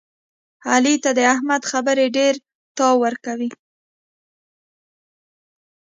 [0.71, 3.49] علي ته د احمد خبرې ډېرتاو ورکوي.